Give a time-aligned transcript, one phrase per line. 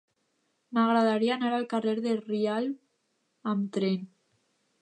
[0.77, 4.13] M'agradaria anar al carrer de Rialb amb tren.